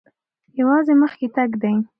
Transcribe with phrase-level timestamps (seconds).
[0.59, 1.73] یوازې مخکې تګ دی.